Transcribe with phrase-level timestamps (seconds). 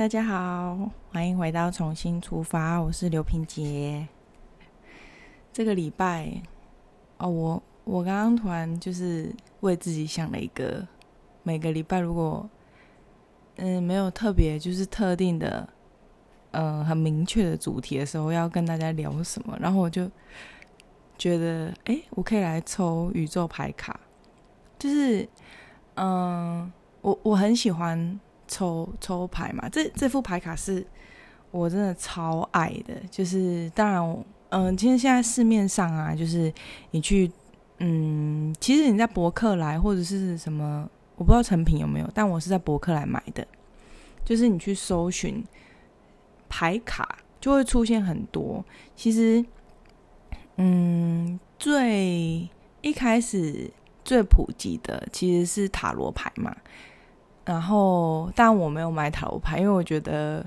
[0.00, 4.08] 大家好，欢迎回到重新出发，我是刘平杰。
[5.52, 6.40] 这个礼拜
[7.18, 10.88] 哦，我我刚刚突然就是为自己想了一个，
[11.42, 12.48] 每个礼拜如果
[13.56, 15.68] 嗯没有特别就是特定的
[16.52, 20.10] 嗯很明确的主题的时候，要跟大家聊什么，然后我就
[21.18, 24.00] 觉得哎，我可以来抽宇宙牌卡，
[24.78, 25.28] 就是
[25.96, 26.72] 嗯，
[27.02, 28.18] 我我很喜欢
[28.50, 30.86] 抽抽牌嘛，这这副牌卡是
[31.50, 34.24] 我真的超爱的，就是当然。
[34.52, 36.52] 嗯，其实现在市面上啊，就是
[36.90, 37.30] 你去，
[37.78, 43.46] 嗯，其实你在博客来或者是什么，我不知道成品有没有，但我是在博客来买的。
[44.24, 45.44] 就是你去搜寻
[46.48, 48.64] 牌卡，就会出现很多。
[48.96, 49.44] 其实，
[50.56, 53.70] 嗯，最一开始
[54.04, 56.52] 最普及的其实是塔罗牌嘛。
[57.50, 60.44] 然后，但我没有买塔罗牌，因为我觉得。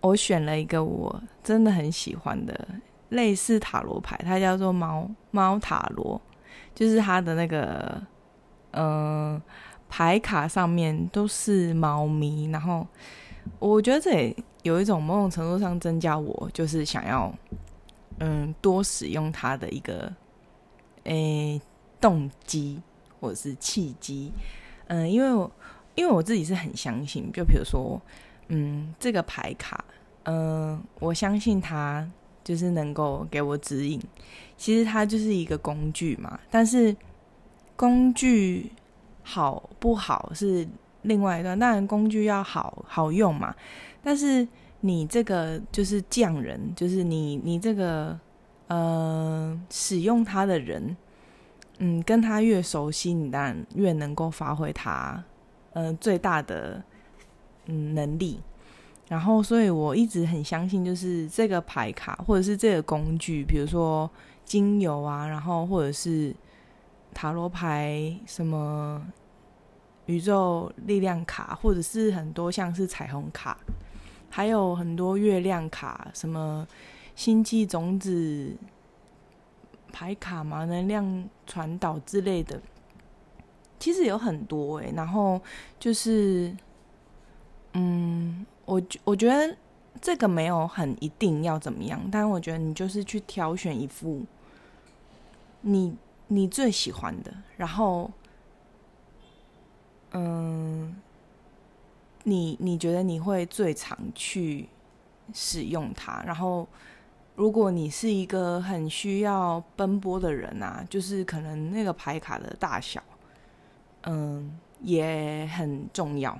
[0.00, 2.68] 我选了一个我真的很喜欢的
[3.08, 6.18] 类似塔罗牌，它叫做猫猫塔罗，
[6.72, 8.00] 就是它的那个
[8.70, 9.42] 嗯
[9.88, 12.86] 牌卡上面都是猫咪，然后
[13.58, 17.34] 我觉得这也有一种某种程度上增加我就是想要
[18.20, 20.10] 嗯多使用它的一个
[21.04, 21.60] 诶
[22.00, 22.80] 动机
[23.20, 24.32] 或者是契机，
[24.88, 25.50] 嗯，因为我
[25.94, 27.98] 因为我自己是很相信，就比如说。
[28.50, 29.84] 嗯，这个牌卡，
[30.22, 32.10] 嗯，我相信它
[32.42, 34.00] 就是能够给我指引。
[34.56, 36.96] 其实它就是一个工具嘛，但是
[37.76, 38.72] 工具
[39.22, 40.66] 好不好是
[41.02, 41.58] 另外一段。
[41.58, 43.54] 当然，工具要好好用嘛，
[44.02, 44.48] 但是
[44.80, 48.18] 你这个就是匠人，就是你你这个
[48.68, 50.96] 呃使用它的人，
[51.78, 55.24] 嗯，跟他越熟悉，你当然越能够发挥他
[55.72, 56.82] 嗯最大的。
[57.70, 58.40] 嗯，能力，
[59.08, 64.10] 然后，所以我一直很相信，就是这个牌卡或者是这个工具，比如说
[64.42, 66.34] 精油啊，然后或者是
[67.12, 69.06] 塔罗牌，什么
[70.06, 73.58] 宇宙力量卡，或者是很多像是彩虹卡，
[74.30, 76.66] 还有很多月亮卡，什么
[77.14, 78.56] 星际种子
[79.92, 82.60] 牌卡嘛，能量传导之类的，
[83.78, 85.40] 其实有很多诶，然后
[85.78, 86.56] 就是。
[87.74, 89.54] 嗯，我我觉得
[90.00, 94.24] 这个没有很一定要怎么样，但是我觉得你就是去挑选一副
[95.60, 95.94] 你
[96.28, 98.10] 你最喜欢的，然后，
[100.12, 100.96] 嗯，
[102.24, 104.66] 你你觉得你会最常去
[105.34, 106.66] 使用它，然后
[107.38, 113.00] 如果你是一个很需要奔波的人啊，就是可能那个牌卡的大小，
[114.02, 116.36] 嗯，也很重要。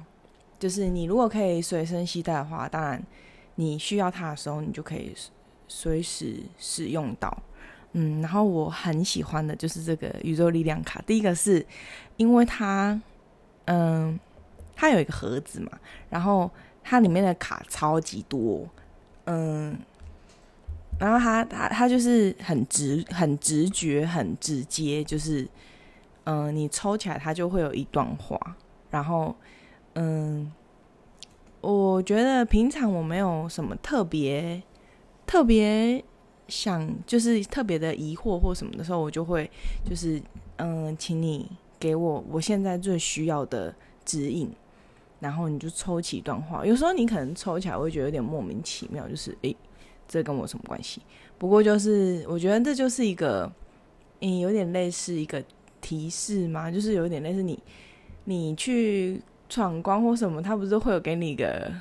[0.58, 3.00] 就是你如果可以随身携带的话，当然
[3.54, 5.14] 你需要它的时候，你就可以
[5.68, 7.32] 随时使用到。
[7.92, 11.00] 嗯，然后我很喜欢的就是这个宇宙力量卡。
[11.06, 11.64] 第一个是
[12.16, 13.00] 因为它，
[13.66, 14.18] 嗯，
[14.74, 15.70] 它有一个盒子嘛，
[16.10, 16.50] 然后
[16.82, 18.68] 它里面的卡超级多，
[19.26, 19.78] 嗯，
[20.98, 25.48] 然后他他他就是很直、很直觉、很直接，就是
[26.24, 28.38] 嗯，你抽起来它就会有一段话，
[28.90, 29.34] 然后。
[29.94, 30.52] 嗯，
[31.60, 34.62] 我觉得平常我没有什么特别
[35.26, 36.04] 特别
[36.46, 39.50] 想，就是特别的疑惑或什么的时候，我就会
[39.84, 40.22] 就是
[40.58, 44.48] 嗯，请你给我我现在最需要的指引，
[45.18, 46.64] 然后你就抽起一段话。
[46.64, 49.56] 有时候你可能抽起来会觉得有点莫名其妙，就是诶，
[50.08, 51.00] 这跟我什么关系？
[51.38, 53.48] 不过就是我觉得这就是一个
[54.20, 55.40] 嗯，有点类似一个
[55.80, 57.56] 提示嘛，就是有点类似你
[58.24, 59.22] 你去。
[59.50, 61.72] 闯关或什么，他不是会有给你一个，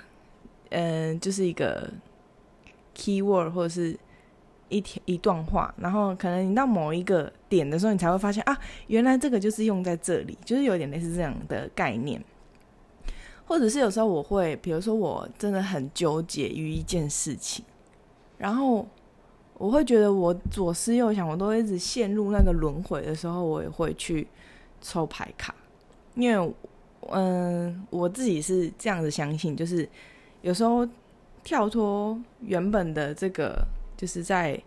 [0.69, 1.91] 嗯，就是一个
[2.95, 3.99] keyword 或者是
[4.69, 8.57] 一条一段话，然后可能你到某一个点的时候，你才会发现啊，
[8.87, 12.23] 原来这个就是用在这里，就是有点类似这样的概念。
[13.45, 17.65] 或者是有时候我会，比如说我真的很纠结于一件事情，
[18.37, 18.87] 然后
[19.55, 24.27] 我会觉得我左思右想，我都一直陷入那个轮回的时候，我也会去
[24.81, 25.53] 抽牌卡，
[26.15, 26.53] 因为。
[27.11, 29.87] 嗯，我自己是这样子相信，就是
[30.41, 30.85] 有时候
[31.41, 34.61] 跳脱原本的这个，就是在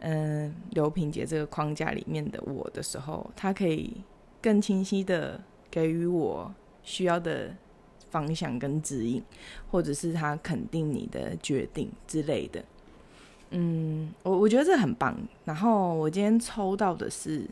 [0.00, 3.98] 嗯刘品杰这个框架里面的我的时候，他可以
[4.40, 5.40] 更清晰的
[5.70, 6.52] 给予我
[6.82, 7.54] 需要的
[8.10, 9.22] 方向跟指引，
[9.70, 12.64] 或者是他肯定你的决定之类的。
[13.52, 15.16] 嗯，我我觉得这很棒。
[15.44, 17.48] 然后我今天抽到的是。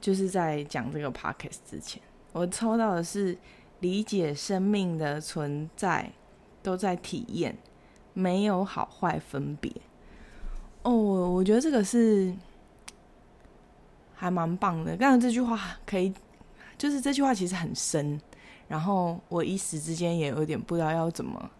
[0.00, 2.02] 就是在讲这个 podcast 之前，
[2.32, 3.34] 我抽到的是
[3.80, 6.12] 理解生命的存在，
[6.62, 7.56] 都在体验，
[8.12, 9.72] 没有好坏分别。
[10.82, 12.34] 哦，我觉得这个是
[14.14, 14.94] 还蛮棒的。
[14.94, 16.12] 刚才这句话可以，
[16.76, 18.20] 就是这句话其实很深，
[18.68, 21.50] 然后我一时之间也有点不知道要怎么，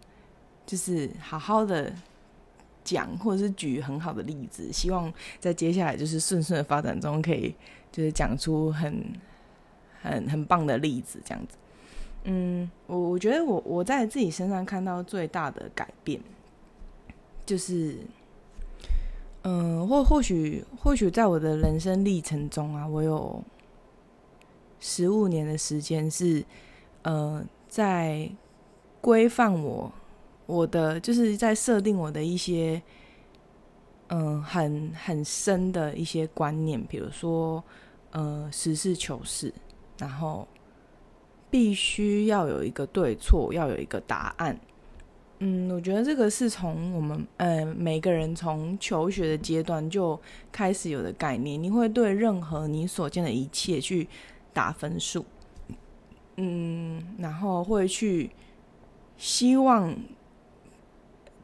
[0.67, 1.91] 就是好好的
[2.85, 4.71] 讲，或者是举很好的例子。
[4.71, 7.53] 希望在接下来就是顺顺的发展中，可以
[7.91, 9.03] 就是讲出很
[10.01, 11.57] 很很棒的例子，这样子。
[12.23, 16.21] 嗯，我我觉得我我在自己身上看到最大的改变，
[17.45, 17.97] 就是。
[19.47, 23.43] 嗯，或或许或许在我的人生历程中啊，我有
[24.79, 26.43] 十五年的时间是
[27.03, 28.27] 呃，在
[29.01, 29.91] 规范我
[30.45, 32.81] 我的，就是在设定我的一些
[34.07, 37.63] 嗯很很深的一些观念，比如说
[38.11, 39.53] 呃实事求是，
[39.97, 40.47] 然后
[41.49, 44.59] 必须要有一个对错，要有一个答案。
[45.39, 50.17] 嗯，我觉得这个是从我们呃每个人从求学的阶段就
[50.51, 51.61] 开始有的概念。
[51.61, 54.07] 你会对任何你所见的一切去
[54.53, 55.25] 打分数，
[56.37, 58.31] 嗯，然后会去
[59.17, 59.93] 希望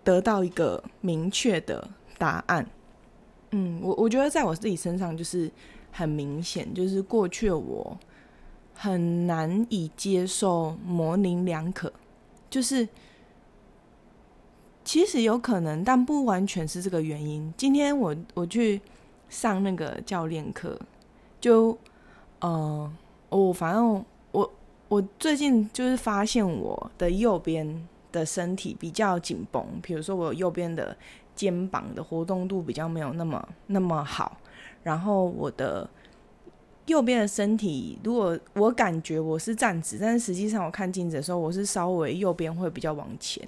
[0.03, 2.65] 得到一个明确的答案。
[3.51, 5.51] 嗯，我我觉得在我自己身上就是
[5.91, 7.97] 很明显，就是过去我
[8.73, 11.91] 很难以接受模棱两可，
[12.49, 12.87] 就是。
[14.83, 17.53] 其实有可能，但不完全是这个原因。
[17.55, 18.81] 今天我我去
[19.29, 20.77] 上那个教练课，
[21.39, 21.77] 就
[22.39, 22.91] 呃，
[23.29, 24.51] 我反正我
[24.89, 30.95] 我最近就是发现我的右边的身体比较紧绷，比如说我右边的
[31.35, 34.37] 肩膀的活动度比较没有那么那么好，
[34.83, 35.89] 然后我的
[36.87, 43.47] 右边的身体，如果我感觉我是站直，但是实际上我看镜子的时候，我是稍微右边会比较往前。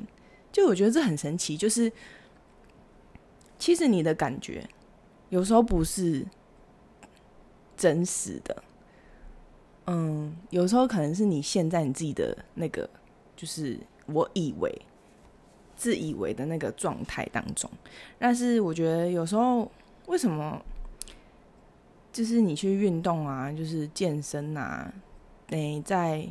[0.51, 1.91] 就我觉得这很神奇，就是
[3.57, 4.63] 其实你的感觉
[5.29, 6.23] 有时候不是
[7.75, 8.63] 真实的，
[9.87, 12.87] 嗯，有时候可能是你现在你自己的那个，
[13.35, 13.79] 就是
[14.13, 14.81] 我以为
[15.75, 17.69] 自以为的那个状态当中，
[18.19, 19.69] 但是我觉得有时候
[20.05, 20.61] 为什么
[22.11, 24.93] 就是你去运动啊，就是健身啊，
[25.49, 26.27] 你在。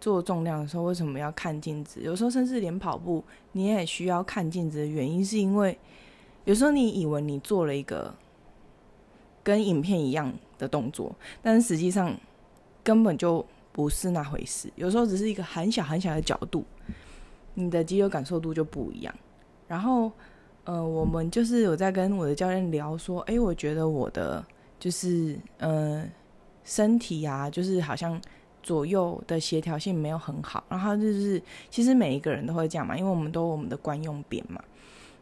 [0.00, 2.00] 做重量的时候为什么要看镜子？
[2.00, 3.20] 有时候甚至连跑步
[3.50, 5.76] 你也需要看镜子的原因，是因为
[6.44, 8.14] 有时候你以为你做了一个
[9.42, 11.12] 跟影片一样的动作，
[11.42, 12.16] 但是实际上
[12.84, 14.72] 根本就不是那回事。
[14.76, 16.64] 有时候只是一个很小很小的角度，
[17.54, 19.14] 你的肌肉感受度就不一样。
[19.66, 20.10] 然后，
[20.64, 24.44] 呃，我们就是有在跟我的教练聊说，哎，我觉得我的
[24.78, 26.08] 就是呃
[26.64, 28.20] 身体啊，就是好像。
[28.60, 31.40] 左右的协调性没有很好，然后就是
[31.70, 34.62] 其实每一个人都会这样嘛，因为我们都有我们的惯用扁嘛，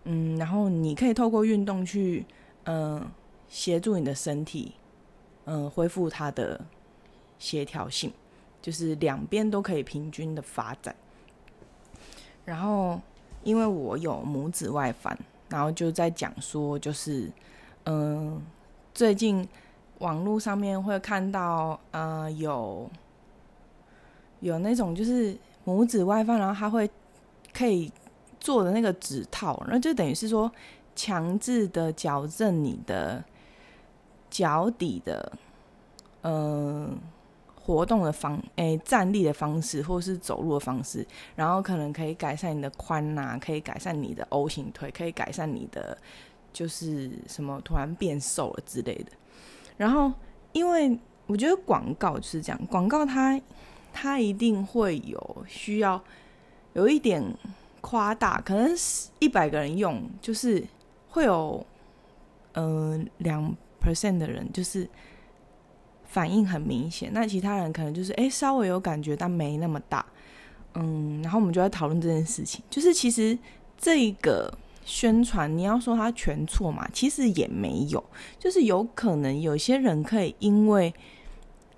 [0.03, 2.27] 嗯，然后你可以透过运动去，
[2.65, 3.01] 嗯，
[3.49, 4.73] 协助你的身体，
[5.45, 6.61] 嗯，恢复它的
[7.39, 8.11] 协调性，
[8.61, 10.97] 就是两边都可以平均的发展。
[12.47, 12.99] 然后
[13.45, 15.15] 因为我有拇指外翻，
[15.51, 17.31] 然后就在讲说，就是
[17.85, 18.41] 嗯，
[18.95, 19.47] 最近
[19.99, 22.89] 网络上面会看到，呃，有。
[24.41, 25.35] 有那种就是
[25.65, 26.89] 拇指外翻，然后他会
[27.55, 27.91] 可以
[28.39, 30.53] 做的那个指套，那就等于是说
[30.95, 33.25] 强制的矫正你的
[34.31, 35.33] 脚底的
[36.23, 36.99] 嗯
[37.67, 41.05] 活动的方诶站立的方式，或是走路的方式，
[41.35, 45.99] 然后可能可以改善你的髋呐，可以改善你的 O 型腿，可以改善你的
[46.53, 49.11] 就是什么突然变瘦了之类的。
[49.77, 50.13] 然后
[50.53, 50.97] 因为
[51.27, 53.41] 我觉得广告就是这样，广告它。
[53.99, 55.99] 它一定会有需要
[56.75, 57.25] 有一点
[57.81, 58.71] 夸大，可能
[59.21, 60.63] 一百个人用，就是
[61.09, 61.65] 会有
[62.53, 64.87] 嗯两 percent 的人就是
[66.17, 70.03] 反应很明显，那其他人可能就是哎稍微有感觉，但没那么大。
[70.73, 73.39] 嗯，然后我们就在讨论这件事情，就是其实
[73.77, 74.51] 这个
[74.87, 78.03] 宣传你要说它全错嘛，其实也没有，
[78.39, 80.95] 就是有可能有些人可以因为。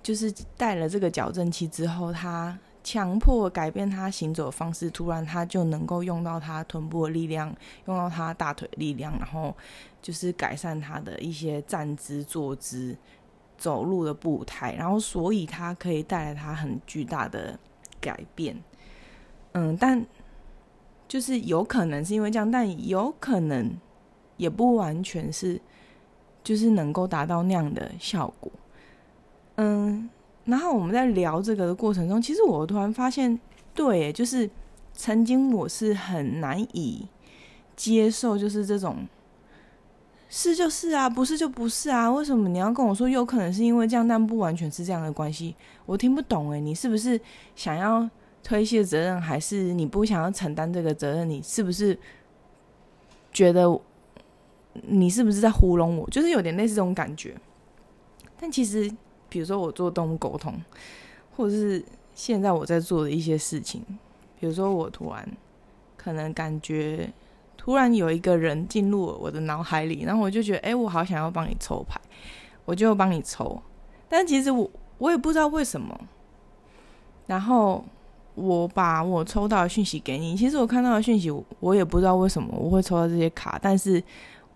[0.01, 7.53] 就是带了这个矫正器之后，他强迫改变他行走的方式，突然他就能够用到他臀部的力量，
[7.85, 9.53] 用到他大腿力量，然后
[10.01, 12.95] 就是改善他的一些站姿、坐姿、
[13.59, 17.59] 走路的步态，然后所以他可以带来他很巨大的
[17.99, 18.55] 改变。
[19.51, 20.03] 嗯，但
[21.07, 23.71] 就是有可能是因为这样，但有可能
[24.37, 25.59] 也不完全是，
[26.43, 28.51] 就是能够达到那样的效果。
[29.55, 30.09] 嗯，
[30.45, 33.37] 然后我们在聊这个的过程中，其实我突然发现，
[33.73, 34.49] 对，就是
[34.93, 37.07] 曾经我是很难以
[37.75, 39.07] 接受，就是这种
[40.29, 45.55] 是就是啊，不是就不是啊，为什么你要跟我说有可能是因为这样，但不完全是这样的关系？
[45.87, 47.19] 我听不懂诶，你是不是
[47.55, 48.07] 想要
[48.43, 51.27] 推卸责任，还是你不想要承担这个责任？
[51.27, 51.97] 你是不是
[53.33, 53.67] 觉得
[54.83, 56.07] 你是不是在糊弄我？
[56.11, 57.35] 就是有点类似这种感觉。
[58.39, 58.89] 但其实，
[59.27, 60.53] 比如说我做动物沟通，
[61.35, 61.83] 或者是
[62.13, 63.83] 现在我在做的一些事情，
[64.39, 65.27] 比如说我突然
[65.97, 67.11] 可能感觉
[67.69, 72.01] 突然有一个人进入了我的脑海里，然后我就觉得，哎，我好想要帮你抽牌，
[72.65, 73.61] 我就帮你抽。
[74.07, 75.95] 但其实我我也不知道为什么。
[77.27, 77.85] 然后
[78.33, 84.03] 我把我抽到的讯息给你，其实我看到的讯息，我也不知道为什么我会抽到这些卡，但是。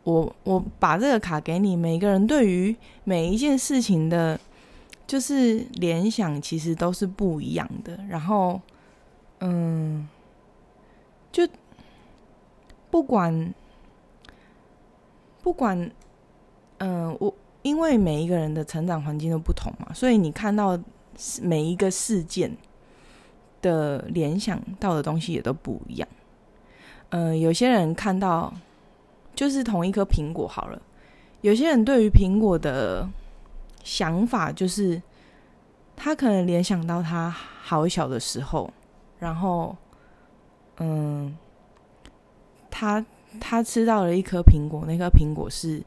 [0.04, 4.38] 我我把这个卡给你，每个人对于每一件事情的，
[5.08, 7.98] 就是联想其实都是不一样的。
[8.10, 8.60] 然后，
[9.40, 10.06] 嗯，
[11.32, 11.48] 就
[12.94, 13.52] 不管
[15.42, 15.90] 不管，
[16.78, 17.34] 嗯，我
[17.64, 20.80] 因为每一个人的成长环境都不同嘛，所以你看到
[21.42, 22.56] 每一个事件
[23.64, 26.08] 的联想到的东西也都不一样。
[27.10, 28.54] 嗯，有些人看到。
[29.36, 30.80] 就是同一颗苹果好了。
[31.42, 33.10] 有些人对于苹果的
[33.84, 35.02] 想法，就是
[35.96, 38.72] 他可能联想到他好小的时候，
[39.18, 39.76] 然后，
[40.78, 41.36] 嗯，
[42.74, 43.06] 他
[43.40, 45.84] 他吃到了一颗苹果，那颗苹果是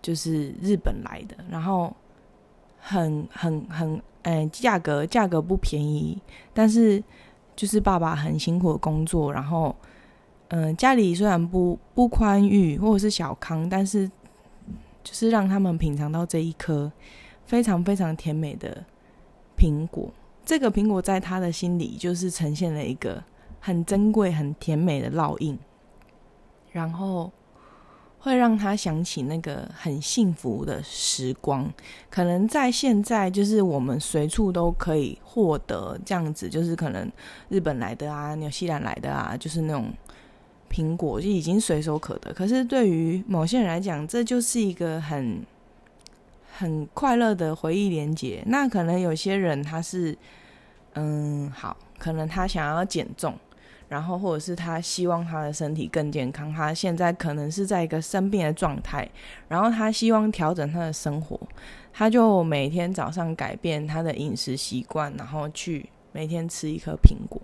[0.00, 1.92] 就是日本来的，然后
[2.78, 6.16] 很很很，嗯，价格价格不便宜，
[6.52, 7.02] 但是
[7.56, 9.74] 就是爸爸很辛苦的工作，然后。
[10.48, 14.06] 嗯，家里虽然不不宽裕或者是小康，但是
[15.02, 16.92] 就是让他们品尝到这一颗
[17.46, 18.84] 非常非常甜美的
[19.56, 20.12] 苹果。
[20.44, 23.20] 这个苹果在他的心里就是呈现了一个
[23.58, 25.58] 很珍贵、很甜美的烙印，
[26.74, 27.32] 然后
[28.18, 31.72] 会让他想起那个很幸福的时光。
[32.10, 37.10] 可能在现在，就是我们随处都可以获得这样子，就是可能
[37.48, 39.90] 日本来的啊、纽西兰来的啊，就是那种。
[40.70, 45.40] 苹果就已经随手可得，可是对于某些人来讲，这就是一个很
[46.58, 48.42] 很快乐的回忆连接。
[48.46, 50.18] 那可能有些人他是，
[50.94, 53.38] 嗯，好，可能他想要减重，
[53.94, 59.08] 然后或者是他希望他的身体更健康，他现在可能是在一个生病的状态，
[59.46, 61.38] 然后他希望调整他的生活，
[61.92, 67.40] 他就每天早上改变他的饮食习惯，然后去每天吃一颗苹果。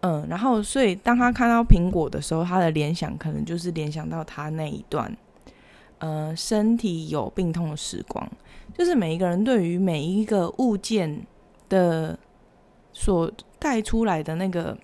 [0.00, 5.14] 嗯，然后所以当他看到苹果的时候，他的联想可能就是联想到他那一段，
[5.98, 8.26] 呃，身体有病痛的时光。
[8.72, 11.26] 就是每一个人对于每一个物件
[11.68, 12.18] 的
[12.94, 14.76] 所带出来的那个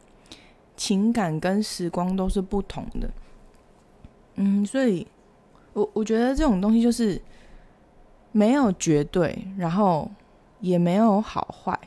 [0.83, 3.09] 情感跟时光都是不同的。
[4.35, 5.07] 嗯，所以
[5.75, 7.23] 我我觉得这种东西就是
[8.33, 10.11] 没有绝对，然后
[10.59, 11.79] 也没有好坏。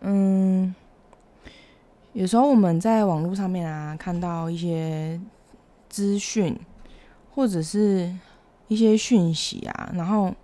[0.00, 0.74] 嗯。
[2.14, 5.20] 有时候我们在网络上面啊，看到一些
[5.88, 6.58] 资讯
[7.32, 8.12] 或者是
[8.66, 10.34] 一些讯息啊，然后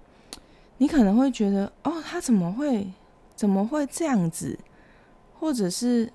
[0.76, 2.87] 你可能会觉得，哦，他怎么会
[3.35, 4.57] 怎么会这样子？
[5.40, 6.11] 或者是，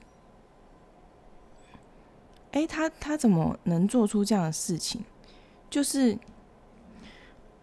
[2.53, 5.03] 哎，他他怎么能做出这样的事情？
[5.69, 6.17] 就是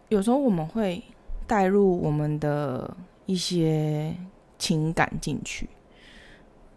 [0.08, 1.02] 有时候我们会
[1.46, 4.14] 带入我们的一些
[4.58, 5.68] 情感进去。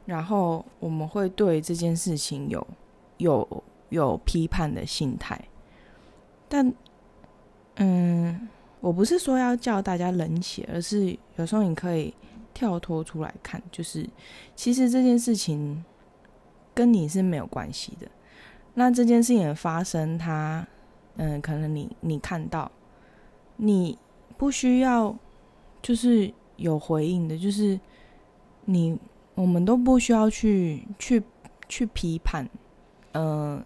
[0.05, 2.67] 然后我们会对这件事情有
[3.19, 5.39] 有有批判的心态，
[6.49, 6.73] 但
[7.75, 8.49] 嗯，
[8.81, 12.13] 我不是说要叫大家冷血，而是有时候你可以
[12.53, 14.05] 跳脱出来看，就是
[14.57, 15.81] 其实这件事情
[16.73, 18.07] 跟你是没有关系的。
[18.73, 20.65] 那这件事情的发生，它
[21.17, 22.71] 嗯，可能你你看到，
[23.57, 23.97] 你
[24.37, 25.15] 不需要
[25.81, 27.79] 就是有回应的，就是
[28.65, 28.99] 你。
[29.35, 31.23] 我们都不需要去去
[31.67, 32.47] 去批判，
[33.13, 33.59] 呃，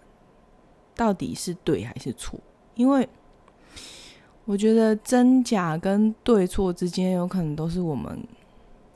[0.96, 2.40] 到底是对还是错？
[2.76, 3.06] 因为
[4.46, 8.18] 我觉得真假跟对错之间，有可能都是我们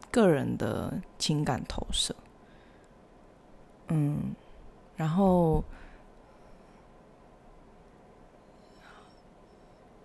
[0.09, 2.15] 个人的情感投射。
[3.91, 4.33] 嗯，
[4.95, 5.63] 然后，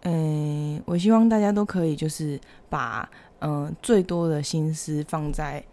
[0.03, 5.65] 嗯，我希望大家都可以就是把嗯最多的心思放在。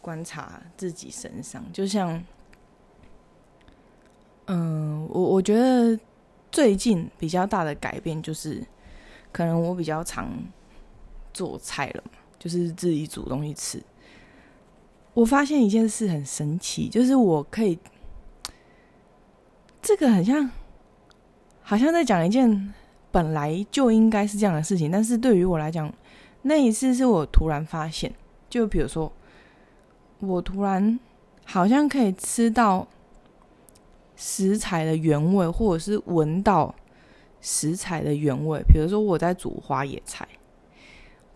[0.00, 2.24] 观察自己身上，就像，
[4.46, 5.98] 嗯，我我觉得
[6.50, 8.64] 最近比较大的改变就是，
[9.32, 10.32] 可能我比较常
[11.34, 12.04] 做菜了，
[12.38, 13.82] 就是自己煮东西吃。
[15.18, 17.76] 我发现一件事很神奇，就是我可以，
[19.82, 20.48] 这个很像，
[21.60, 22.72] 好像在讲一件
[23.10, 25.92] 本来就应该是这样的事情，但是对于我来讲，
[26.42, 28.14] 那一次是我突然发现，
[28.48, 29.12] 就比如说，
[30.20, 30.96] 我突然
[31.44, 32.86] 好像可以吃到
[34.14, 36.72] 食材的原味，或者是闻到
[37.40, 38.62] 食材的原味。
[38.72, 40.28] 比如说我在煮花野菜，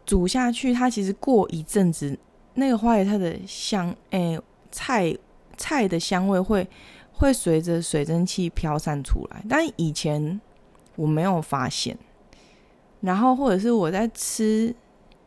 [0.06, 2.16] 煮下去，它其实过一阵子。
[2.54, 4.38] 那个花椰菜的香，诶，
[4.70, 5.16] 菜
[5.56, 6.68] 菜的香味会
[7.12, 10.40] 会随着水蒸气飘散出来，但以前
[10.96, 11.96] 我没有发现。
[13.00, 14.74] 然后或者是我在吃，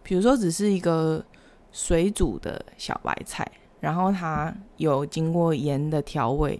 [0.01, 1.23] 比如说只是一个
[1.71, 3.45] 水煮的小白菜，
[3.79, 6.59] 然后它有经过盐的调味，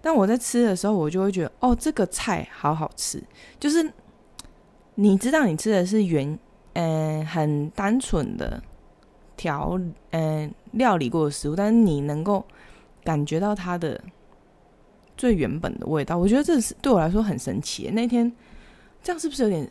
[0.00, 3.22] 但我在吃的时候，我就会觉得，哦，这个菜好好吃。
[3.60, 3.92] 就是
[4.94, 6.38] 你知道你吃的是原，
[6.72, 8.62] 嗯，很单纯的。
[9.36, 9.78] 调
[10.10, 12.44] 嗯料理过的食物，但是你能够
[13.04, 14.02] 感觉到它的
[15.16, 17.90] 最原本的味道，我觉得这是对我来说很神奇。
[17.90, 18.30] 那天
[19.02, 19.70] 这样是不是有点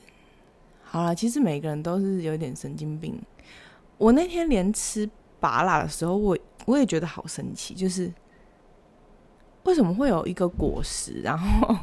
[0.83, 1.13] 好了？
[1.13, 3.21] 其实每个人都是有点神经病。
[3.97, 8.11] 我那天连吃拔辣的时候，我我也觉得好神奇，就是
[9.63, 11.75] 为什么会有一个果实，然后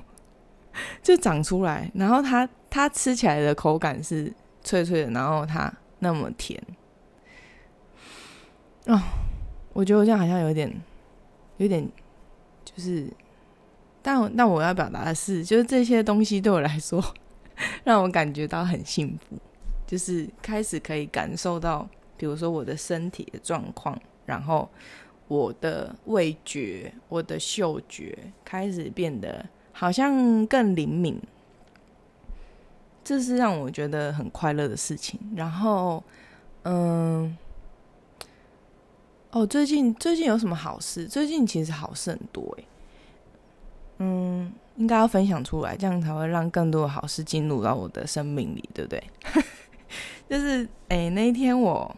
[1.03, 6.61] 就长出来，然后它它吃起来的口感是脆脆的，然后它那么甜。
[8.87, 9.01] 哦，
[9.73, 10.69] 我觉得我这样好像有点，
[11.59, 11.89] 有点，
[12.65, 13.07] 就是，
[14.03, 17.01] 但但我要表达的是，就是这些东西对我来说，
[17.85, 19.37] 让我感觉到很幸福，
[19.87, 23.97] 就是开始可以感受到，比如说我的身体的状况，
[24.27, 24.69] 然后
[25.29, 31.23] 我的味觉、我的嗅觉开始变得好像更灵敏，
[33.05, 35.21] 这是让我觉得很快乐的事情。
[35.37, 36.03] 然后，
[36.65, 37.39] 嗯。
[39.33, 41.07] 哦，最近最近有什么好事？
[41.07, 42.65] 最近其实好事很多诶。
[43.97, 49.03] 嗯，应该要分享出来，这样才会让更多的好事进入到我的生命里，对不对？
[50.29, 51.97] 就是诶，那一天我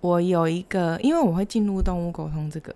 [0.00, 2.74] 我有一个，因为我会进入动物沟通这个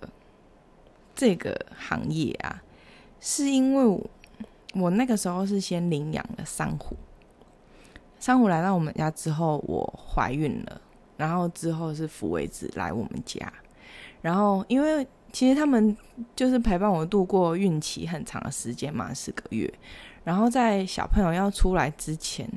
[1.15, 2.63] 这个行业啊，
[3.21, 4.11] 是因为我
[4.75, 6.95] 我那个时候是先领养了珊瑚，
[8.21, 10.81] 珊瑚来到我们家之后，我怀孕了。
[11.17, 13.53] 然后之后是福维子来我们家，
[14.21, 15.97] 然后因为其实他们
[16.35, 19.73] 就是陪伴我度过孕期很长的时间嘛，四个月。
[20.25, 22.49] 然后在小朋友要出来之前，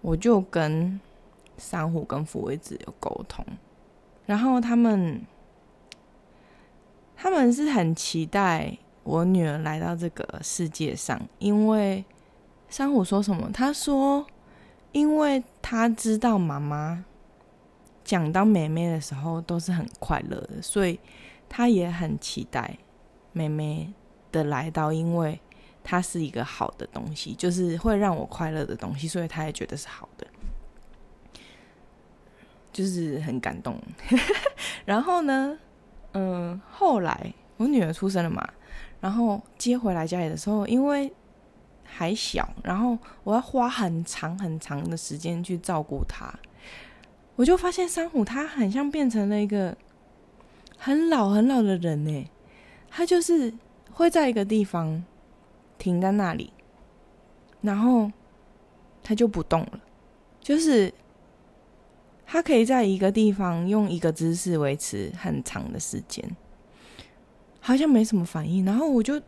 [0.00, 0.98] 我就跟
[1.58, 3.44] 珊瑚跟福维子有沟通，
[4.26, 5.20] 然后他们
[7.16, 12.04] 他们是很期待我女儿来到这个世界上，因为
[12.68, 13.50] 珊瑚说什么？
[13.52, 14.26] 他说，
[14.92, 17.04] 因为他知道妈妈。
[18.04, 21.00] 讲到妹妹的时候都是很快乐的，所以
[21.48, 22.76] 他也很期待
[23.32, 23.92] 妹妹
[24.30, 25.40] 的来到，因为
[25.82, 30.26] 它是一个好的东西，就是会让我快乐的东西，所以他也觉得是好的，
[32.72, 33.80] 就是很感动。
[34.84, 35.58] 然后呢，
[36.12, 38.46] 嗯，后来我女儿出生了嘛，
[39.00, 41.12] 然后接回来家里的时候，因为
[41.84, 46.32] 还小，然后我要花很长很长的时间去照顾她。
[47.36, 49.76] 我就发现珊瑚，它很像变成了一个
[50.76, 52.30] 很老很老的人呢。
[52.90, 53.52] 它就是
[53.92, 55.04] 会在一个地方
[55.78, 56.52] 停在那里，
[57.60, 58.10] 然后
[59.02, 59.80] 它就不动了。
[60.40, 60.92] 就是
[62.24, 66.36] 它可以在一个地方用一个姿势维持很长的时间，
[67.60, 68.64] 好像没什么反应。
[68.64, 69.20] 然后我就。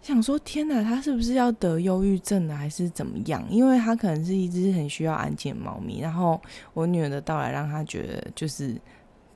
[0.00, 3.44] 想说天哪，他是不是要得忧郁症了，还是怎么样？
[3.50, 6.40] 因为他可能是一只很需要安静的猫咪，然后
[6.72, 8.80] 我女儿的到来让他觉得就是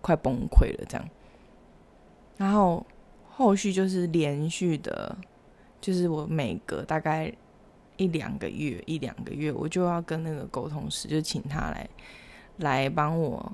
[0.00, 1.06] 快崩溃了这样。
[2.38, 2.86] 然后
[3.28, 5.14] 后续就是连续的，
[5.80, 7.30] 就是我每隔大概
[7.98, 11.88] 一两个月，一两个月我就要跟那个沟通师，就请他来
[12.58, 13.52] 来帮我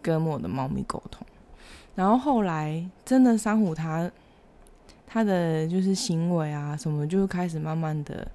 [0.00, 1.26] 跟我的猫咪沟通。
[1.96, 4.08] 然后后来真的珊瑚它。
[5.14, 8.26] 他的就是行为啊，什么就开始慢慢的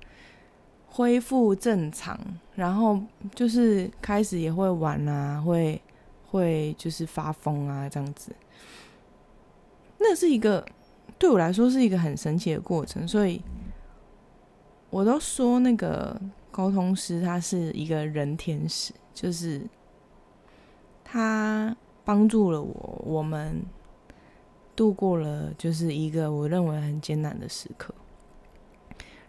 [0.88, 2.18] 恢复正常，
[2.56, 2.98] 然后
[3.36, 5.82] 就是开始也会玩啊，会
[6.28, 8.34] 会就是发疯啊这样子。
[9.98, 10.65] 那是一个
[11.18, 13.42] 对我来说是一个很神奇的过程，所以
[14.89, 16.18] 我都说那个
[16.50, 19.68] 沟通师他是一个人天使，就是
[21.04, 23.62] 他帮助了我，我们。
[24.80, 27.94] 度过了就是一个我认为很艰难的时刻，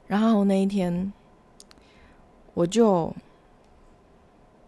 [0.06, 1.12] 然后那一天，
[2.54, 3.12] 我就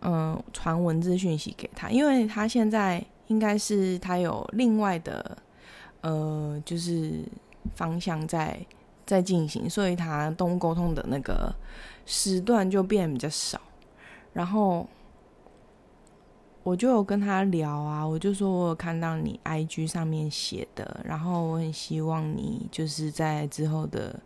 [0.00, 5.38] 嗯传文字讯息给他，因为他现在应该是他有另外的
[6.00, 7.24] 呃就是
[7.76, 8.58] 方向在
[9.06, 11.54] 在进行，所以他动物沟通的那个
[12.06, 13.60] 时段就变比较少，
[14.32, 14.84] 然后。
[16.64, 24.16] 我就有跟他聊啊，我就说我有看到你 IG 上面写的，然后我很希望你就是在之后的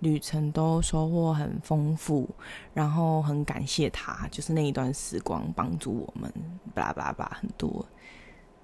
[0.00, 2.28] 旅程都收获很丰富，
[2.74, 6.30] 然后很感谢他，就是那一段时光帮助我们，
[6.74, 7.84] 巴拉巴拉巴拉很多。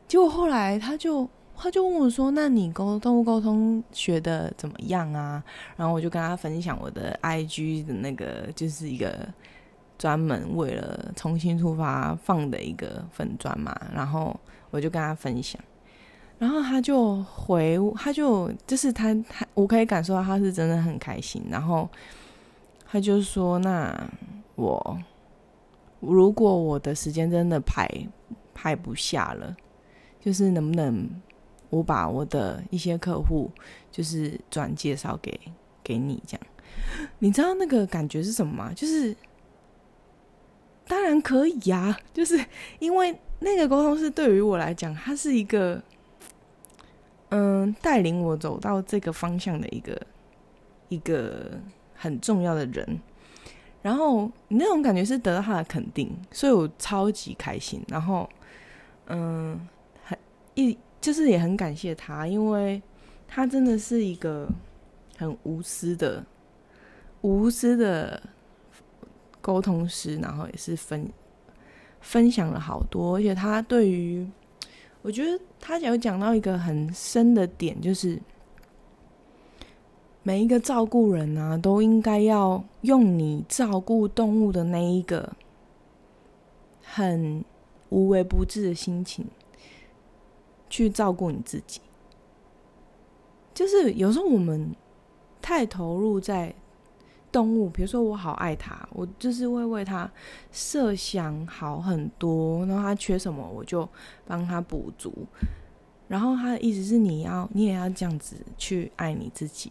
[0.07, 5.43] 结果后来他就他就问我说：“那你沟动物沟通学的怎么样啊？”
[5.77, 9.27] 然后我就跟他分享我的 IG 的那个就是一个。
[9.99, 14.39] 专门为了重新出发放的一个粉砖嘛，然后
[14.71, 15.61] 我就跟他分享，
[16.39, 21.89] 然后他就回，他就就是他他，我可以感受到他是真的很开心，然后
[22.87, 24.09] 他就说：“那
[24.55, 24.99] 我
[25.99, 27.91] 如果我的时间真的排
[28.55, 29.57] 排不下了，
[30.21, 31.11] 就是能不能
[31.71, 33.51] 我把我的一些客户
[33.91, 35.41] 就是转介绍给
[35.83, 36.47] 给你这样？
[37.19, 38.73] 你知道那个感觉是什么吗？
[38.77, 39.17] 就是。”
[40.89, 42.43] 当然可以呀， 就是
[42.79, 45.81] 因为那个沟通是对于我来讲，它是一个，
[47.29, 50.01] 嗯，带领我走到这个方向的一个
[50.89, 51.53] 一个
[51.95, 52.99] 很重要的人。
[53.83, 57.81] 然后那种感觉是得到他的肯定，所以我超级开心。
[57.89, 58.29] 然后，
[59.07, 59.69] 嗯，
[60.03, 60.19] 很
[60.55, 62.83] 一就是也很感谢他，因为
[63.29, 64.49] 他真的是一个
[65.17, 66.25] 很无私的、
[67.21, 68.21] 无私的。
[69.49, 71.11] 沟通师，然后也是分
[72.03, 74.29] 分享了好多，而且他对于
[75.01, 78.21] 我觉得他有讲到一个很深的点，就是
[80.23, 85.33] 每一个照顾人啊，都应该要用你照顾动物的那一个
[86.83, 87.43] 很
[87.89, 89.27] 无微不至的心情
[90.69, 91.81] 去照顾你自己。
[93.55, 94.77] 就是有时候我们
[95.41, 96.55] 太投入在。
[97.31, 100.11] 动物，比如说我好爱它，我就是会为它
[100.51, 103.89] 设想好很多，然后它缺什么我就
[104.27, 105.13] 帮它补足。
[106.09, 109.71] 然后他的意思是你要你也要这样子去爱你自己。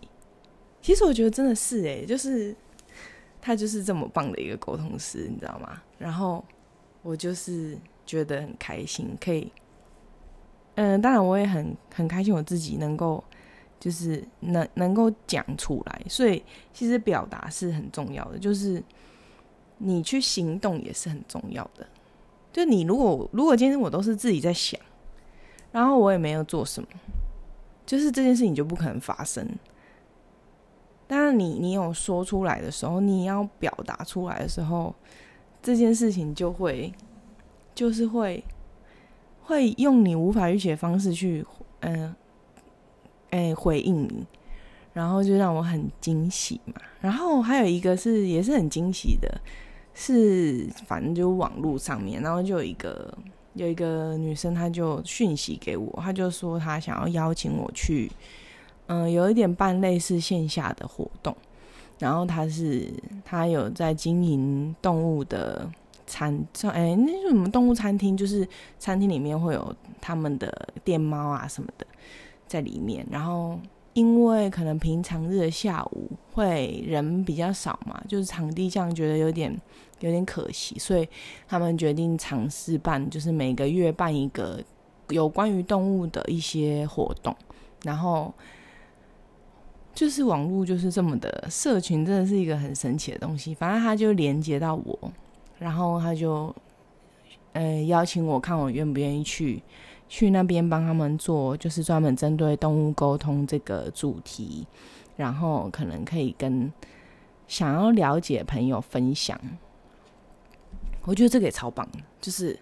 [0.84, 2.56] 其实我觉得真的是诶，就是
[3.42, 5.82] 他就是这么棒的一个沟通师，你知道吗？
[5.98, 6.46] 然后
[7.02, 9.52] 我就是觉得很开心，可以，
[10.76, 13.24] 嗯，当然我也很很开心我自己能够。
[13.80, 18.40] 就是能能够讲出来，所以其实表达是很重要的。
[18.40, 18.84] 就是
[19.78, 21.88] 你去行动也是很重要的。
[22.52, 24.80] 就你如果如果今天我都是自己在想，
[25.72, 26.90] 然后我也没有做什么，
[27.86, 29.48] 就是这件事情就不可能发生。
[31.06, 34.94] 当然，你你有说出来的时候，你要表达出来的时候，
[35.62, 36.92] 这件事情就会
[37.76, 38.44] 就是会
[39.44, 41.46] 会用你无法预期的方式去
[41.82, 42.16] 嗯。
[43.30, 44.26] 哎，回应你，
[44.94, 46.74] 然后就让我很惊喜嘛。
[47.02, 49.42] 然后还有一个是也是很惊喜的，
[49.94, 53.14] 是反正就网络上面，然后就有一个
[53.54, 58.12] 有一个女生，她就讯息给我，她就说她想要邀请我去，
[58.88, 61.36] 嗯，有一点半类似线下的活动。
[62.00, 62.88] 然后她是
[63.26, 65.70] 她有在经营动物的
[66.06, 66.34] 餐，
[66.72, 68.16] 哎，那是什么动物餐厅？
[68.16, 71.86] 就是餐厅里面会有他们的电猫啊什么的。
[72.48, 73.60] 在里面，然后
[73.94, 79.52] 因为可能平常日的下午会人比较少嘛，就是场地这样觉得有点
[80.00, 81.08] 有点可惜，所以
[81.48, 84.64] 他们决定尝试办，就是每个月办一个
[85.10, 87.36] 有关于动物的一些活动。
[87.84, 88.34] 然后
[89.94, 93.54] 就是网络就是这么的社群，真的是一个很神奇的东西。
[93.54, 95.12] 反正他就连接到我，
[95.58, 96.54] 然后他就
[97.54, 99.62] 呃邀请我看我愿不愿意去。
[100.10, 104.66] 去那边帮他们做，就是专门针对动物沟通这个主题，
[105.18, 106.72] 然后可能可以跟
[107.46, 109.38] 想要了解朋友分享。
[111.04, 111.86] 我觉得这个也超棒，
[112.22, 112.58] 就是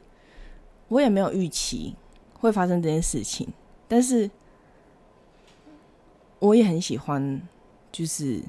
[0.87, 1.95] 我也没有预期
[2.33, 3.47] 会发生这件事情，
[3.87, 4.29] 但是
[6.39, 7.39] 我也很喜欢
[7.91, 8.41] 就是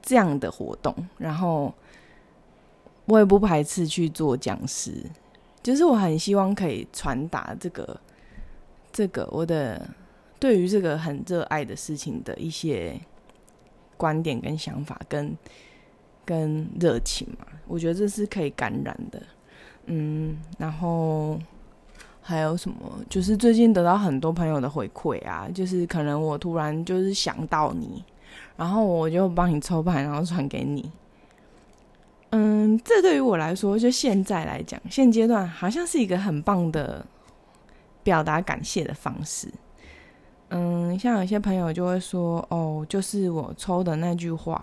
[0.00, 1.74] 这样的活动，然后
[3.06, 5.04] 我也不排斥去做讲师，
[5.62, 8.00] 就是我很希望可以传达这个。
[8.92, 9.88] 这个我的
[10.38, 12.98] 对于这个很热爱的事情的一些
[13.96, 15.36] 观点跟想法，跟
[16.24, 19.22] 跟热情嘛，我觉得这是可以感染的。
[19.86, 21.38] 嗯，然后
[22.22, 22.76] 还有什么？
[23.08, 28.04] 就是最近得到很多朋友的回馈啊，就是可能我突然就是想到你，
[28.56, 30.90] 然后我就帮你抽牌，然后传给你。
[32.30, 37.04] 嗯，这对于我来说，就现在来讲，现阶段好像是一个很棒的
[38.10, 39.48] 表达感谢的方式。
[40.48, 44.60] 嗯，像有些朋友就会说，哦，就是我抽的那句话，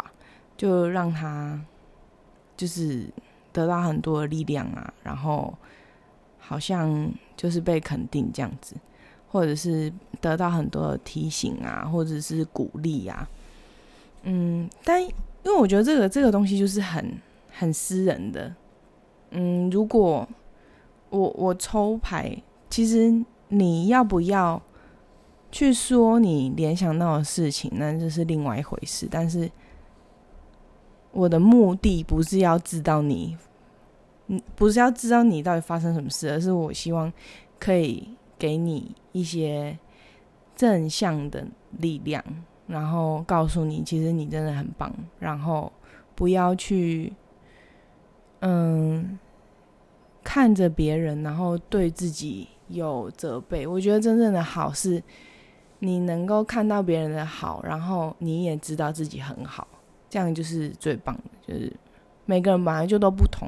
[0.57, 1.57] 就让他
[2.57, 3.07] 就是
[3.53, 5.57] 得到很多的力量啊，然后
[6.37, 8.75] 好像就是被肯定这样子，
[9.31, 13.25] 或者是得到很多的提醒啊，或者是鼓励啊。
[14.23, 15.09] 嗯，但因
[15.45, 17.17] 为我觉得这个这个东西就是很
[17.49, 18.53] 很私人的。
[19.31, 20.27] 嗯，如果
[21.09, 22.35] 我我抽牌，
[22.69, 24.61] 其实你要不要？
[25.49, 29.07] 去说你联想到的事情，那就是另外一回事。
[29.09, 29.49] 但是
[31.13, 33.37] 我的目的不是要知道你，
[34.27, 37.11] 嗯，不是要知道你到底发生什么事，而是我希望
[37.57, 39.79] 可以给你一些
[40.53, 41.47] 正向的
[41.79, 42.21] 力量，
[42.67, 44.93] 然后告诉你，其实你真的很棒。
[45.17, 45.71] 然后
[46.13, 47.13] 不要去，
[48.41, 49.17] 嗯，
[50.25, 53.65] 看着别人，然后对自己有责备。
[53.65, 55.01] 我觉得真正的好是。
[55.79, 59.67] 你能够看到别人的好，然后你也知道自己很好，
[60.09, 61.53] 这样就是最棒的。
[61.53, 61.71] 就是
[62.25, 63.47] 每个人本来就都不同，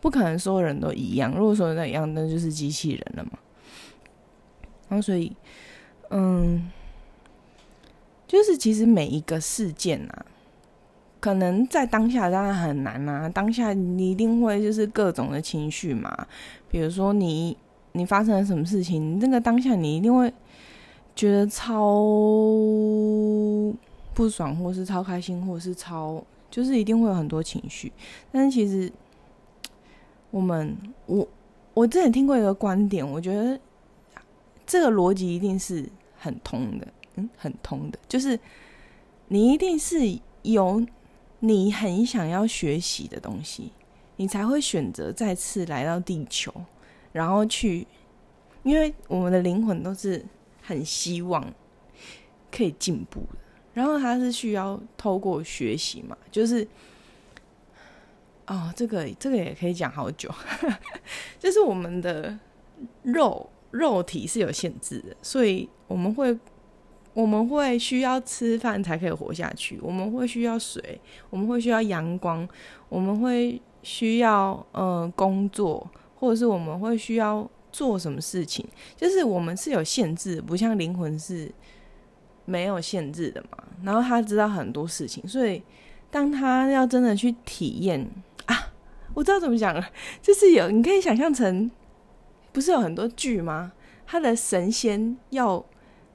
[0.00, 1.34] 不可能所有人都一样。
[1.36, 3.32] 如果说那一样，那就是机器人了嘛。
[4.88, 5.36] 然后所以，
[6.10, 6.70] 嗯，
[8.28, 10.24] 就是其实每一个事件啊，
[11.18, 13.28] 可能在当下当然很难啊。
[13.28, 16.28] 当下你一定会就是各种的情绪嘛。
[16.70, 17.56] 比如说你
[17.96, 20.32] 你发生了什么事情，那个当下你一定会。
[21.18, 21.82] 觉得超
[24.12, 27.90] 不爽，或是超开心，或是超，就是一定会有很多情绪。
[28.30, 28.92] 但是其实，
[30.30, 31.26] 我们我
[31.72, 33.58] 我之前听过一个观点，我觉得
[34.66, 38.38] 这个逻辑一定是很通的，嗯，很通的，就是
[39.28, 40.84] 你一定是有
[41.40, 43.72] 你很想要学习的东西，
[44.16, 46.52] 你才会选择再次来到地球，
[47.16, 47.86] 然后去，
[48.62, 50.24] 因为我们的灵魂都是。
[50.68, 51.54] 很希望
[52.50, 53.38] 可以进步的，
[53.72, 56.66] 然后他是需要透过学习嘛，就是
[58.48, 60.28] 哦，这个这个也可以讲好久，
[61.38, 62.36] 就是我们的
[63.04, 66.36] 肉肉体是有限制的，所以我们会
[67.14, 71.00] 我们会需要吃饭才可以活下去，我们会需要水，
[71.30, 72.48] 我们会需要阳光，
[72.88, 77.48] 我们会需要呃工作，或者是我们会需要。
[77.72, 81.52] 做什么事情，就是我们是有限制，不像灵魂是
[82.46, 83.58] 没有限制的嘛。
[83.82, 85.62] 然后他知道很多事情，所以
[86.10, 88.10] 当他要真的去体验
[88.46, 88.72] 啊，
[89.12, 89.86] 我知道怎么讲了，
[90.22, 91.70] 就是有你可以想象成，
[92.50, 93.72] 不是有很多剧吗？
[94.06, 95.62] 他的神仙要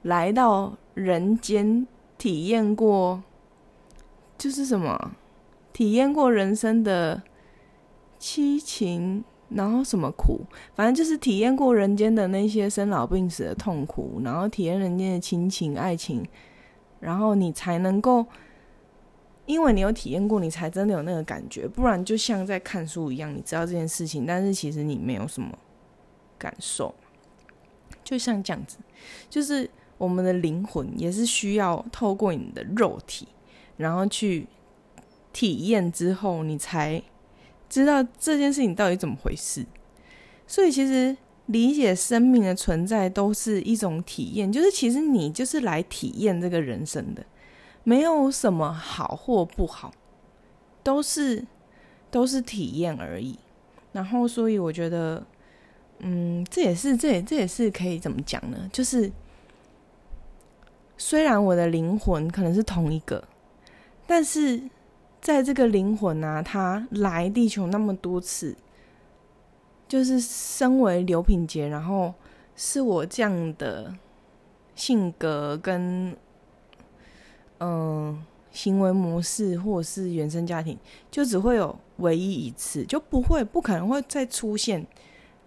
[0.02, 1.86] 来到人间
[2.18, 3.22] 体验过，
[4.36, 5.12] 就是什么
[5.72, 7.22] 体验过人生的
[8.18, 9.22] 七情。
[9.54, 10.40] 然后什么苦，
[10.74, 16.26] 反正就是体验过人间的那些生老病死的痛苦，然后体验人间的亲情、爱情，
[17.00, 18.24] 然后你才能够，
[19.46, 21.68] 因为你有体验过，你才真的有那个感觉。
[21.68, 25.56] 不然就像在看书一样，你知道这件事情，但是其实你没有什么
[26.38, 26.94] 感受。
[28.02, 28.78] 就像这样子，
[29.28, 33.28] 就是我们的灵魂也是需要透过你的肉体，
[33.76, 34.46] 然后去
[35.32, 37.02] 体验之后，你才。
[37.72, 39.64] 知道这件事情到底怎么回事，
[40.46, 47.24] 所以其实理解生命的存在都是一种体验，就是其实你就是来体验这个人生的，
[47.82, 49.90] 没有什么好或不好，
[50.82, 51.46] 都是
[52.10, 53.38] 都是体验而已。
[53.92, 55.24] 然后，所以我觉得，
[56.00, 58.68] 嗯，这也是这也这也是可以怎么讲呢？
[58.70, 59.10] 就是
[60.98, 63.26] 虽然我的灵魂可能是同一个，
[64.06, 64.62] 但是。
[65.22, 68.56] 在这个灵魂啊，他来地球那么多次，
[69.86, 72.12] 就是身为刘品杰，然后
[72.56, 73.94] 是我这样的
[74.74, 76.16] 性格跟
[77.60, 80.76] 嗯行为模式，或者是原生家庭，
[81.08, 84.84] 就只会有唯一一次，就不会不可能会再出现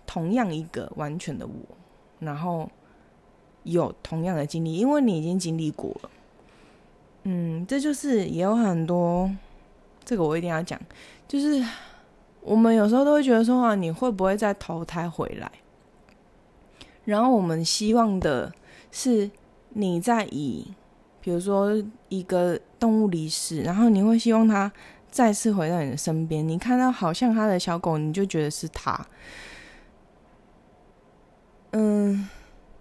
[0.07, 1.53] 同样一个完全的我，
[2.19, 2.71] 然后
[3.63, 6.09] 有同样的经历，因为你已经经历过了。
[7.23, 9.29] 嗯，这就是也有很多。
[10.05, 10.79] 这个我一定要讲，
[11.27, 11.65] 就是
[12.41, 15.51] 我们有时候都会觉得说啊，你会不会再投胎回来？
[17.03, 18.53] 然后我们希望的
[18.91, 19.29] 是
[19.69, 20.73] 你在以，
[21.19, 21.71] 比如说
[22.09, 24.71] 一个动物离世，然后你会希望它
[25.09, 26.47] 再次回到你的身边。
[26.47, 29.05] 你看到好像他的小狗，你就觉得是他。
[31.71, 32.29] 嗯，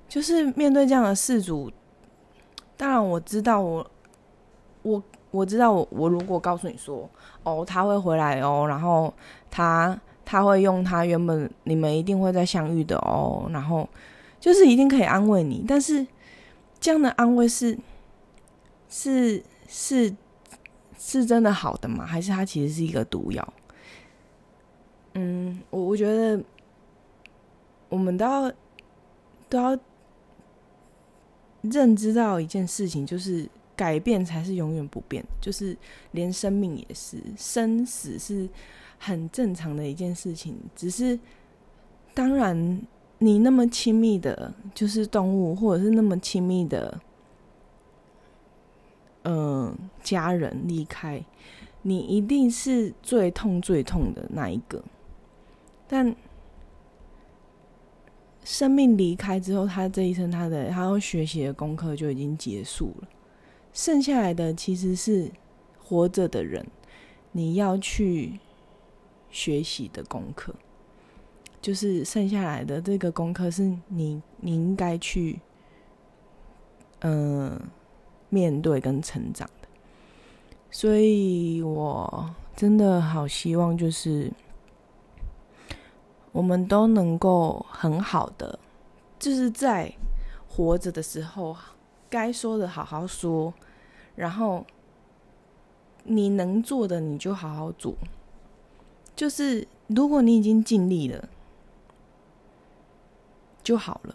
[0.08, 1.72] 就是面对这样的事主，
[2.76, 3.90] 当然我知道我
[4.82, 5.02] 我。
[5.34, 7.10] 我知道我我如果告诉你说，
[7.42, 9.12] 哦，他会回来哦，然后
[9.50, 13.88] 他他会用他原本你们一定会再相遇的哦，然后
[14.38, 16.06] 就是一定可以安慰你，但是
[16.78, 17.76] 这样的安慰是
[18.88, 20.14] 是是
[20.96, 22.06] 是真的好的吗？
[22.06, 23.54] 还是他其实是一个毒药？
[25.14, 26.40] 嗯，我我觉得
[27.88, 28.52] 我们都要
[29.48, 29.76] 都要
[31.62, 35.24] 认知到一件事情，就是改变才是永远不变。
[35.40, 35.76] 就是
[36.12, 38.48] 连生命也是，生死是
[38.98, 40.56] 很正常的一件事情。
[40.74, 41.18] 只是
[42.12, 42.80] 当然，
[43.18, 47.00] 你那么亲密的，就是动物，或者是那么亲密的，
[49.24, 51.24] 嗯，家人离开，
[51.82, 54.82] 你一定是最痛最痛的那一个。
[55.86, 56.14] 但
[58.44, 63.08] 生命离开之后，他这一生他的他要学习的功课就已经结束了。
[63.74, 65.30] 剩下来的其实是
[65.78, 66.66] 活着的人，
[67.32, 68.40] 你要去
[69.30, 70.54] 学习的功课，
[71.60, 75.40] 就是剩下来的这个功课是你你应该去
[77.00, 77.60] 嗯
[78.30, 79.68] 面对跟成长的。
[80.70, 84.32] 所以我真的好希望就是。
[86.32, 88.58] 我们都能够很好的，
[89.20, 89.94] 就是在
[90.48, 91.56] 活着的时候，
[92.14, 93.52] 该说的好好说，
[94.14, 94.64] 然后
[96.04, 97.96] 你能做的你就好好做。
[99.16, 101.28] 就是如果你已经尽力了，
[103.64, 104.14] 就好了。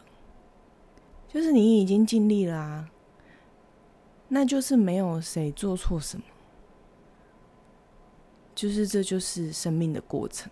[1.27, 2.89] 就是你已经尽力了啊，
[4.29, 6.23] 那就是没有谁做错什么，
[8.55, 10.49] 就是这就是生命的过程。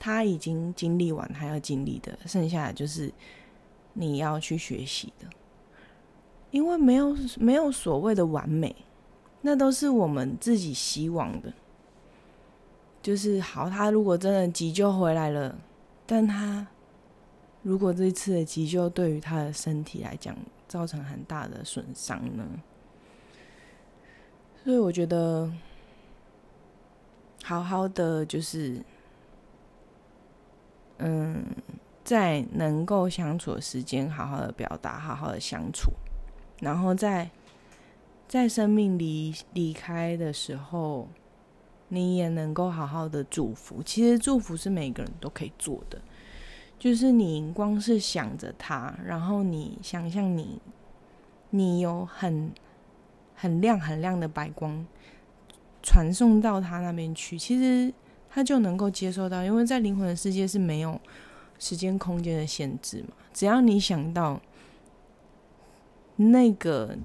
[0.00, 3.12] 他已经经历完他要经历的，剩下的就是
[3.92, 5.26] 你要去学习的。
[6.52, 8.76] 因为没有没有所谓的完美，
[9.40, 11.52] 那都是我们自己希望的。
[13.02, 15.58] 就是好，他如果真的急救回来了，
[16.06, 16.64] 但他
[17.62, 20.36] 如果这次的急救对于他的身体来讲
[20.68, 22.46] 造成很大的损伤呢？
[24.62, 25.50] 所以我觉得
[27.42, 28.80] 好好的就是。
[31.04, 31.44] 嗯，
[32.04, 35.90] 在能够相处的时间，好好的表达，好好的相处，
[36.62, 37.28] 然后在
[38.26, 41.08] 在生命离离开的时候，
[41.88, 43.82] 你也能够好好的祝福。
[43.82, 46.00] 其实祝福是每个人都可以做的，
[46.78, 50.58] 就是你光是想着他，然后你想象你
[51.50, 52.50] 你有很
[53.34, 54.86] 很亮很亮的白光
[55.82, 57.92] 传送到他那边去，其实。
[58.34, 60.98] 他就能够接受到，因为在灵魂的世界是没有
[61.58, 63.08] 时间空间的限制嘛。
[63.34, 64.40] 只要你想到
[66.30, 66.96] 那个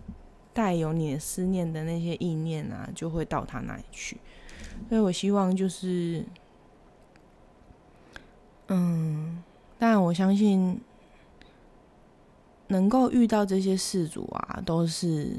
[0.53, 4.17] 带有你的思念的那些意念啊，就会到他那里去。
[4.87, 6.23] 所以我希望就是，
[8.67, 9.43] 嗯，
[9.79, 10.79] 当然我相信
[12.67, 15.37] 能够遇到这些事主啊，都是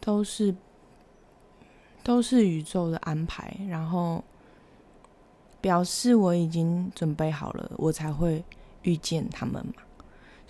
[0.00, 0.54] 都是。
[2.02, 4.24] 都是宇宙的安排，然后
[5.60, 8.42] 表示我已经准备好了，我才会
[8.82, 9.74] 遇见他们嘛。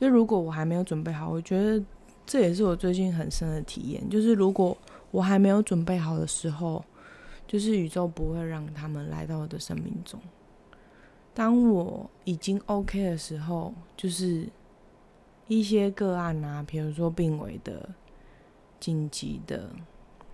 [0.00, 1.84] 就如果我还没有准备好，我觉得
[2.24, 4.08] 这也是我最近很深的体验。
[4.08, 4.74] 就是如果
[5.10, 6.82] 我还没有准备好的时候，
[7.46, 10.18] 就是宇宙不会让他们来到我的生命中。
[11.34, 14.48] 当我已经 OK 的时候，就是
[15.48, 17.88] 一些个案啊，比如说病危的、
[18.80, 19.68] 紧急的。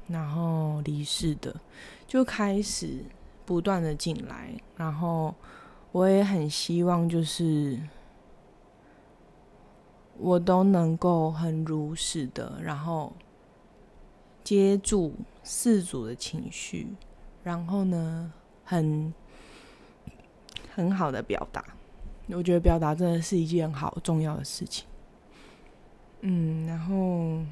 [0.09, 1.53] 然后离世的
[2.07, 3.05] 就开始
[3.45, 5.35] 不断的进来，然后
[5.91, 7.77] 我也很希望，就是
[10.19, 13.13] 我都能够很如实的，然后
[14.43, 16.89] 接住四组的情绪，
[17.43, 18.33] 然后呢，
[18.65, 19.13] 很
[20.75, 21.65] 很好的表达。
[22.29, 24.87] 我觉得表达真的是一件好重要的事情。
[26.21, 27.45] 嗯，然后。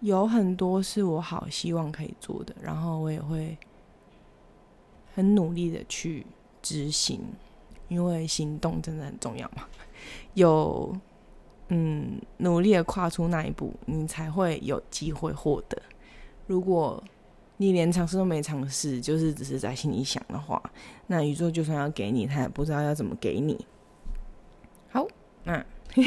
[0.00, 3.58] 有很多是我好希望可以做的，然后我也会
[5.12, 6.24] 很努力的去
[6.62, 7.20] 执行，
[7.88, 9.66] 因为行动真的很重要嘛。
[10.34, 10.96] 有
[11.68, 15.76] 嗯努力的跨出那一步，你才会有机会获得。
[16.46, 17.02] 如果
[17.56, 20.62] 你连尝试都没尝试，就是只是在心里想的话，
[21.08, 23.66] 那宇宙就算要给你，他也不知道要怎么给你。
[24.90, 25.06] 好，
[25.44, 25.64] 那。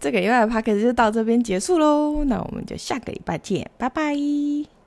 [0.00, 4.77] 这个礼拜的 p o d c a s 就到这边结束喽，那我们就下个礼拜见，拜拜。